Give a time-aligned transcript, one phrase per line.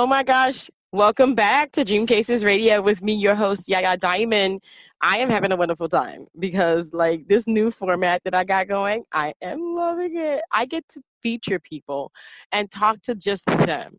[0.00, 0.70] Oh my gosh.
[0.92, 4.62] Welcome back to Dream Chasers Radio with me, your host, Yaya Diamond.
[5.00, 9.02] I am having a wonderful time because, like, this new format that I got going,
[9.12, 10.42] I am loving it.
[10.52, 12.12] I get to feature people
[12.52, 13.98] and talk to just them,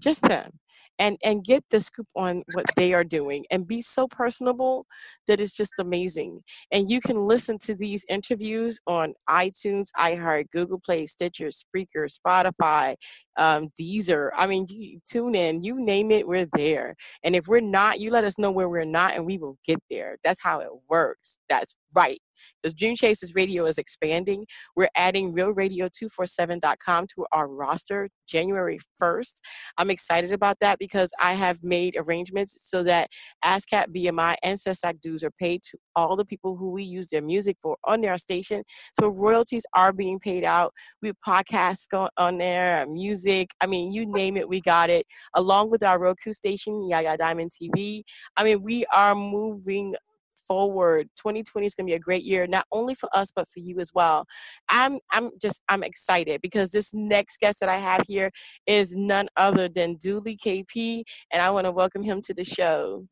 [0.00, 0.52] just them
[0.98, 4.86] and and get the scoop on what they are doing and be so personable
[5.26, 6.40] that it's just amazing.
[6.70, 12.96] And you can listen to these interviews on itunes iheart google play stitcher spreaker spotify
[13.36, 14.30] um, deezer.
[14.36, 16.94] I mean you tune in you name it we're there.
[17.22, 19.80] And if we're not you let us know where we're not and we will get
[19.90, 20.18] there.
[20.24, 21.38] That's how it works.
[21.48, 22.20] That's right
[22.62, 24.46] because Dream Chasers Radio is expanding.
[24.76, 29.40] We're adding RealRadio247.com to our roster January 1st.
[29.78, 33.08] I'm excited about that because I have made arrangements so that
[33.44, 37.22] ASCAP, BMI, and SESAC dues are paid to all the people who we use their
[37.22, 38.62] music for on their station.
[38.98, 40.72] So royalties are being paid out.
[41.02, 43.50] We podcasts going on there, music.
[43.60, 45.06] I mean, you name it, we got it.
[45.34, 48.02] Along with our Roku station, Yaya Diamond TV.
[48.36, 49.94] I mean, we are moving
[50.50, 53.60] forward 2020 is going to be a great year not only for us but for
[53.60, 54.26] you as well
[54.68, 58.32] i'm i'm just i'm excited because this next guest that i have here
[58.66, 63.06] is none other than dooley kp and i want to welcome him to the show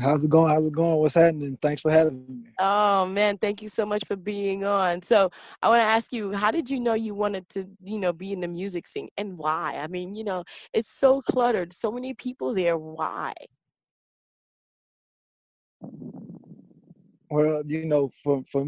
[0.00, 0.52] How's it going?
[0.52, 0.96] How's it going?
[0.96, 1.56] What's happening?
[1.62, 2.50] Thanks for having me.
[2.58, 5.02] Oh man, thank you so much for being on.
[5.02, 5.30] So
[5.62, 8.32] I want to ask you, how did you know you wanted to, you know, be
[8.32, 9.78] in the music scene and why?
[9.80, 12.76] I mean, you know, it's so cluttered, so many people there.
[12.76, 13.34] Why?
[17.30, 18.64] Well, you know, for for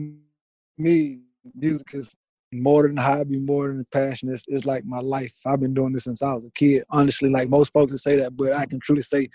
[0.79, 1.21] me,
[1.55, 2.15] music is
[2.53, 4.29] more than a hobby, more than a passion.
[4.31, 5.35] It's, it's like my life.
[5.47, 6.85] I've been doing this since I was a kid.
[6.91, 9.29] Honestly, like most folks say that, but I can truly say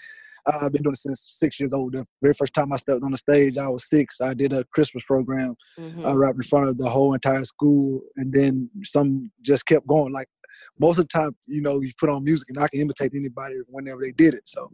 [0.46, 1.94] I've been doing it since six years old.
[1.94, 4.22] The very first time I stepped on the stage, I was six.
[4.22, 6.06] I did a Christmas program mm-hmm.
[6.06, 10.13] uh, right in front of the whole entire school, and then some just kept going.
[10.13, 10.28] Like
[10.80, 13.56] most of the time, you know, you put on music, and I can imitate anybody
[13.68, 14.48] whenever they did it.
[14.48, 14.72] So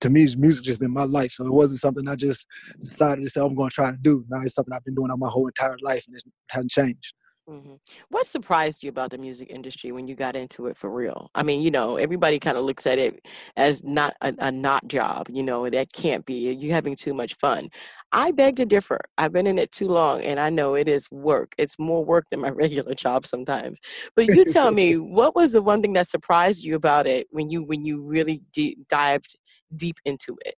[0.00, 1.32] to me, music just been my life.
[1.32, 2.46] So it wasn't something I just
[2.82, 4.24] decided to say I'm going to try to do.
[4.28, 7.14] Now it's something I've been doing all my whole entire life, and it hasn't changed.
[7.48, 7.74] Mm-hmm.
[8.10, 11.30] What surprised you about the music industry when you got into it for real?
[11.34, 14.86] I mean, you know, everybody kind of looks at it as not a, a, not
[14.86, 15.28] job.
[15.28, 16.52] You know, that can't be.
[16.52, 17.70] You're having too much fun.
[18.12, 19.00] I beg to differ.
[19.18, 21.54] I've been in it too long, and I know it is work.
[21.58, 23.80] It's more work than my regular job sometimes.
[24.14, 27.50] But you tell me, what was the one thing that surprised you about it when
[27.50, 29.36] you when you really d- dived
[29.76, 30.56] deep into it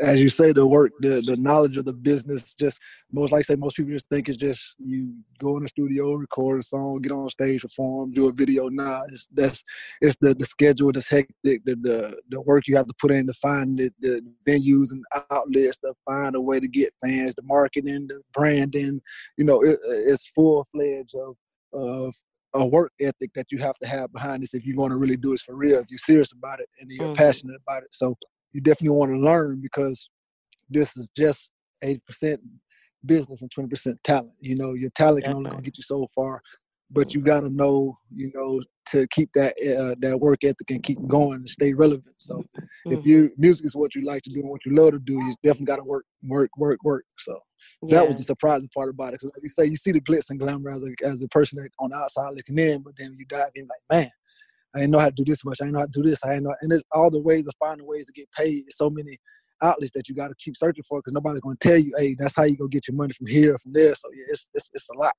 [0.00, 2.80] as you say, the work, the the knowledge of the business, just
[3.12, 6.14] most like I say, most people just think it's just you go in the studio,
[6.14, 8.68] record a song, get on stage, perform, do a video.
[8.68, 9.62] Nah, it's that's
[10.00, 13.26] it's the the schedule that's hectic, the the, the work you have to put in
[13.26, 17.42] to find the, the venues and outlets to find a way to get fans, the
[17.42, 19.00] marketing, the branding.
[19.36, 21.36] You know, it, it's full fledged of
[21.72, 22.14] of
[22.54, 25.16] a work ethic that you have to have behind this if you're going to really
[25.16, 25.80] do this for real.
[25.80, 27.14] If you're serious about it and you're mm-hmm.
[27.14, 28.16] passionate about it, so
[28.52, 30.08] you definitely want to learn because
[30.70, 31.50] this is just
[31.82, 32.40] eighty percent
[33.04, 34.32] business and twenty percent talent.
[34.40, 36.40] You know, your talent can only get you so far,
[36.90, 40.82] but you got to know, you know, to keep that uh, that work ethic and
[40.82, 42.14] keep going and stay relevant.
[42.18, 42.92] So, mm-hmm.
[42.92, 45.14] if you music is what you like to do and what you love to do,
[45.14, 47.04] you definitely got to work, work, work, work.
[47.18, 47.38] So
[47.82, 47.98] yeah.
[47.98, 49.12] that was the surprising part about it.
[49.12, 51.60] Because like you say, you see the glitz and glamour as a as a person
[51.62, 54.10] that on the outside looking in, but then you dive in like, man,
[54.74, 55.58] I didn't know how to do this much.
[55.60, 56.20] I didn't know how to do this.
[56.24, 58.64] I didn't know, and there's all the ways of finding ways to get paid.
[58.70, 59.18] so many
[59.62, 62.14] outlets that you got to keep searching for because nobody's going to tell you, hey,
[62.18, 63.94] that's how you go get your money from here or from there.
[63.94, 65.14] So yeah, it's it's, it's a lot.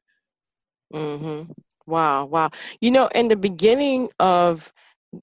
[0.93, 1.51] Mm-hmm.
[1.87, 2.49] Wow, wow.
[2.81, 4.73] You know, in the beginning of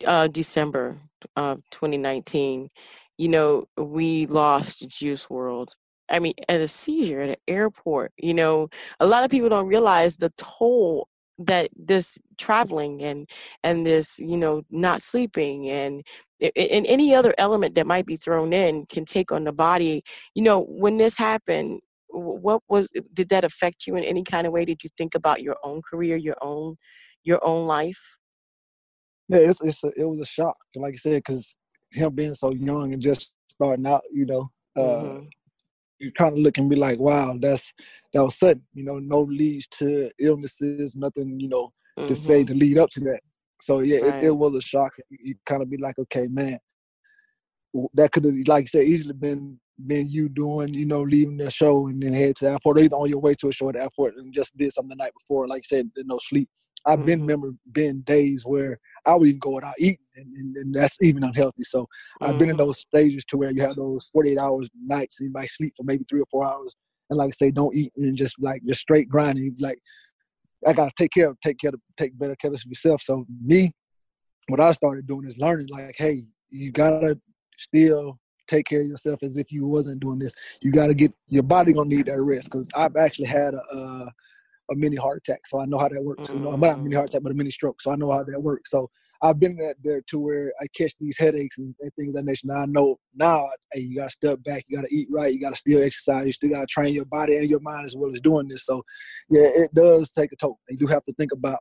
[0.07, 0.97] uh, December
[1.37, 2.71] of 2019,
[3.19, 5.69] you know, we lost Juice WRLD.
[6.11, 8.13] I mean, at a seizure at an airport.
[8.19, 8.69] You know,
[9.01, 13.29] a lot of people don't realize the toll that this traveling and
[13.65, 16.07] and this you know not sleeping and
[16.41, 20.05] and any other element that might be thrown in can take on the body
[20.35, 21.81] you know when this happened
[22.13, 25.43] what was did that affect you in any kind of way did you think about
[25.43, 26.77] your own career your own
[27.25, 28.19] your own life
[29.29, 31.57] yeah it's, it's a, it was a shock like i said because
[31.93, 35.25] him being so young and just starting out you know uh, mm-hmm.
[35.99, 37.73] you kind of look and be like, wow, that's
[38.13, 38.63] that was sudden.
[38.75, 41.39] You know, no leads to illnesses, nothing.
[41.39, 42.09] You know, mm-hmm.
[42.09, 43.21] to say to lead up to that.
[43.61, 44.15] So yeah, right.
[44.15, 44.93] it, it, was a shock.
[45.11, 46.59] You kind of be like, okay, man,
[47.95, 51.51] that could have, like I said, easily been been you doing, you know, leaving the
[51.51, 53.69] show and then head to the airport, or either on your way to a show
[53.69, 55.49] at the airport and just did something the night before.
[55.49, 56.49] Like I said, no sleep.
[56.85, 57.07] I've mm-hmm.
[57.07, 61.01] been remember been days where I would even go without eating, and, and, and that's
[61.03, 61.63] even unhealthy.
[61.63, 62.25] So mm-hmm.
[62.25, 62.67] I've been in mm-hmm.
[62.67, 65.85] those stages to where you have those 48 hours nights, and you might sleep for
[65.85, 66.75] maybe three or four hours,
[67.11, 69.57] and like I say, don't eat and just like just straight grinding.
[69.59, 69.79] Like
[70.67, 73.03] I gotta take care of, take care of, take better care of yourself.
[73.03, 73.73] So me,
[74.49, 75.69] what I started doing is learning.
[75.71, 77.19] Like, hey, you gotta
[77.59, 80.35] still take care of yourself as if you wasn't doing this.
[80.61, 83.63] You gotta get your body gonna need that rest because I've actually had a.
[83.75, 84.11] Uh,
[84.71, 86.23] a mini heart attack, so I know how that works.
[86.23, 86.39] Mm-hmm.
[86.39, 88.23] You know, not a mini heart attack, but a mini stroke, so I know how
[88.23, 88.71] that works.
[88.71, 88.91] So
[89.23, 92.47] I've been there, there to where I catch these headaches and, and things that nature.
[92.47, 95.57] Now I know now, hey, you gotta step back, you gotta eat right, you gotta
[95.57, 98.49] still exercise, you still gotta train your body and your mind as well as doing
[98.49, 98.67] this.
[98.67, 98.83] So
[99.31, 100.59] yeah, it does take a toll.
[100.69, 101.61] You do have to think about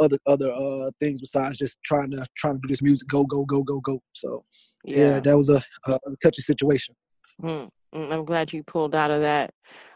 [0.00, 3.08] other other uh things besides just trying to trying to do this music.
[3.08, 4.02] Go go go go go.
[4.12, 4.44] So
[4.84, 5.20] yeah, yeah.
[5.20, 6.94] that was a, a, touchy situation.
[7.40, 7.66] Hmm.
[7.94, 8.12] mm.
[8.12, 9.54] i'm glad you pulled out of that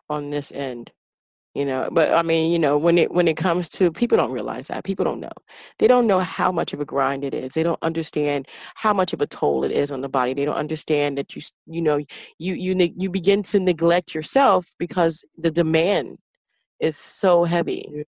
[0.09, 0.93] on this end
[1.55, 4.33] you know but i mean you know when it when it comes to people don't
[4.33, 4.85] realize that.
[4.85, 5.33] People don't know.
[5.79, 7.55] They don't know how much of a grind it is.
[7.55, 10.35] They don't understand how much of a toll it is on the body.
[10.35, 11.99] They don't understand that you you know
[12.39, 16.19] you you you begin to neglect yourself because the demand
[16.81, 17.89] is so heavy.
[17.91, 18.03] Yeah.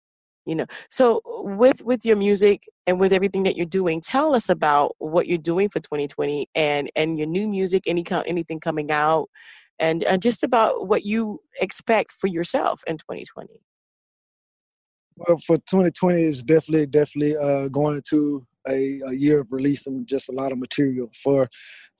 [0.46, 4.48] You know so with with your music and with everything that you're doing tell us
[4.48, 9.28] about what you're doing for 2020 and and your new music any anything coming out
[9.78, 13.60] and, and just about what you expect for yourself in 2020.
[15.16, 20.28] Well, for 2020 is definitely, definitely uh, going into a, a, year of releasing just
[20.28, 21.48] a lot of material for,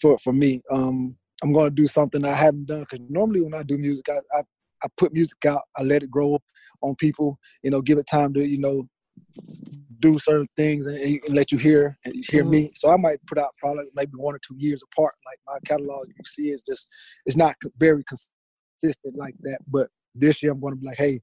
[0.01, 0.63] for, for me.
[0.71, 4.09] Um, I'm going to do something I haven't done because normally when I do music,
[4.09, 4.43] I, I,
[4.85, 6.39] I put music out, I let it grow
[6.83, 8.87] on people, you know, give it time to, you know,
[10.01, 12.51] do certain things and, and, let you hear and hear mm-hmm.
[12.51, 12.73] me.
[12.75, 15.15] So I might put out probably maybe one or two years apart.
[15.27, 16.89] Like my catalog, you see, is just
[17.27, 19.59] it's not very consistent like that.
[19.67, 21.21] But this year I'm going to be like, hey,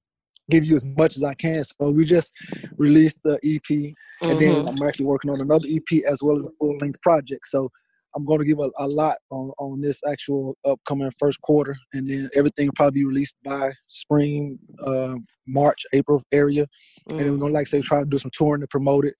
[0.50, 1.64] give you as much as I can.
[1.64, 2.32] So we just
[2.78, 4.30] released the EP, mm-hmm.
[4.30, 4.68] and then mm-hmm.
[4.70, 7.46] I'm actually working on another EP as well as a full length project.
[7.48, 7.70] So
[8.16, 12.10] I'm going to give a, a lot on, on this actual upcoming first quarter, and
[12.10, 15.16] then everything will probably be released by spring, uh,
[15.48, 16.68] March, April area.
[17.10, 17.12] Mm.
[17.12, 19.16] And then we're going to, like say, try to do some touring to promote it.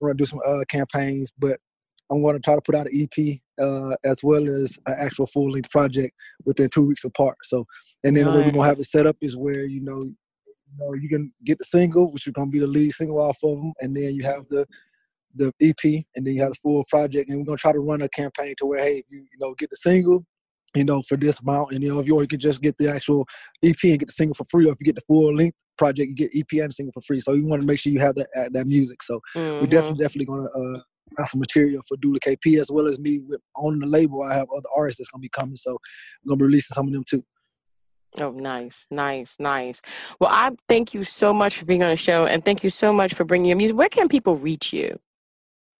[0.00, 1.58] We're going to do some uh, campaigns, but
[2.10, 5.26] I'm going to try to put out an EP uh, as well as an actual
[5.26, 6.14] full length project
[6.44, 7.36] within two weeks apart.
[7.44, 7.64] So,
[8.04, 10.02] and then the way we're going to have it set up is where, you know,
[10.02, 13.38] you know, you can get the single, which is to be the lead single off
[13.42, 14.66] of them, and then you have the
[15.34, 17.28] the EP, and then you have the full project.
[17.28, 19.70] And we're gonna try to run a campaign to where, hey, you, you know, get
[19.70, 20.24] the single,
[20.74, 22.76] you know, for this amount, and you know, if you, or you could just get
[22.78, 23.26] the actual
[23.62, 26.08] EP and get the single for free, or if you get the full length project,
[26.08, 27.20] you get EP and single for free.
[27.20, 29.02] So you want to make sure you have that uh, that music.
[29.02, 29.60] So mm-hmm.
[29.60, 30.80] we're definitely definitely gonna uh,
[31.18, 34.22] have some material for Dooley KP as well as me with on the label.
[34.22, 36.92] I have other artists that's gonna be coming, so I'm gonna be releasing some of
[36.92, 37.24] them too.
[38.20, 39.82] Oh, nice, nice, nice.
[40.20, 42.92] Well, I thank you so much for being on the show, and thank you so
[42.92, 43.76] much for bringing your music.
[43.76, 45.00] Where can people reach you?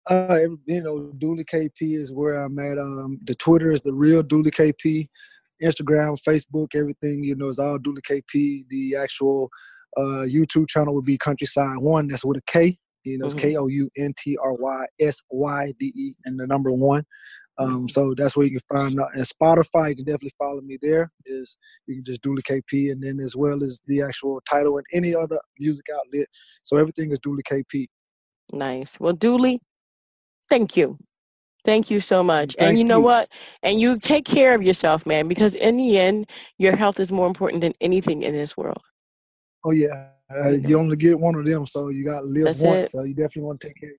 [0.08, 2.78] Uh, you know, Dooley KP is where I'm at.
[2.78, 5.08] Um, the Twitter is the real Dooley KP.
[5.62, 8.68] Instagram, Facebook, everything you know is all Dooley KP.
[8.68, 9.48] The actual
[9.96, 12.08] uh, YouTube channel would be Kountrysyde One.
[12.08, 12.78] That's with a K.
[13.04, 13.48] You know, it's mm-hmm.
[13.48, 17.04] K O U N T R Y S Y D E and the number one.
[17.56, 19.10] Um, so that's where you can find out.
[19.14, 21.12] And Spotify, you can definitely follow me there.
[21.24, 24.86] Is you can just Dooley KP, and then as well as the actual title and
[24.92, 26.26] any other music outlet.
[26.62, 27.86] So everything is Dooley KP.
[28.52, 28.98] Nice.
[28.98, 29.60] Well, Dooley,
[30.48, 30.98] Thank you.
[31.64, 32.54] Thank you so much.
[32.58, 33.04] Thank and you know you.
[33.04, 33.28] what?
[33.62, 37.26] And you take care of yourself, man, because in the end, your health is more
[37.26, 38.82] important than anything in this world.
[39.64, 42.60] Oh yeah, uh, you only get one of them, so you got to live That's
[42.60, 42.88] once.
[42.88, 42.90] It.
[42.90, 43.94] So you definitely want to take care.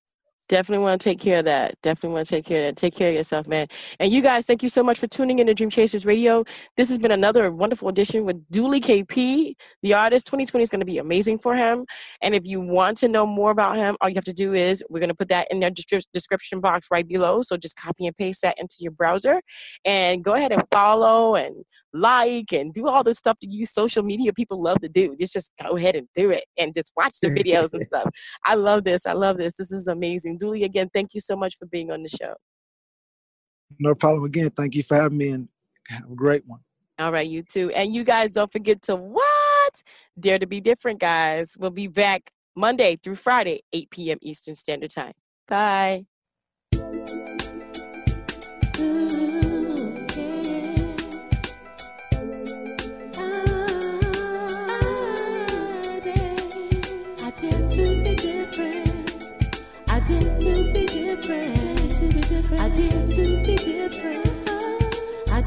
[0.48, 1.76] Definitely want to take care of that.
[1.82, 2.76] Definitely want to take care of that.
[2.80, 3.68] Take care of yourself, man.
[4.00, 6.44] And you guys, thank you so much for tuning in to Dream Chasers Radio.
[6.78, 10.28] This has been another wonderful edition with Dooley KP, the artist.
[10.28, 11.86] 2020 is going to be amazing for him.
[12.22, 14.84] And if you want to know more about him, all you have to do is
[14.90, 17.42] we're going to put that in the description box right below.
[17.42, 19.42] So just copy and paste that into your browser
[19.84, 24.04] and go ahead and follow and like and do all the stuff that you social
[24.04, 25.16] media people love to do.
[25.20, 28.10] Just just go ahead and do it and just watch the videos and stuff.
[28.46, 29.06] I love this.
[29.06, 29.56] I love this.
[29.58, 30.38] This is amazing.
[30.38, 32.36] Dooley, again, thank you so much for being on the show.
[33.80, 34.26] No problem.
[34.26, 35.48] Again, thank you for having me and
[35.88, 36.60] have a great one.
[37.00, 37.72] All right, you too.
[37.72, 39.84] And you guys don't forget to what?
[40.20, 41.58] Dare to be different, guys.
[41.60, 44.18] We'll be back Monday through Friday, 8 p.m.
[44.22, 45.14] Eastern Standard Time.
[45.48, 46.06] Bye.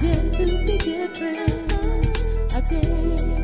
[0.01, 2.55] Dare to be different.
[2.55, 3.38] I dare.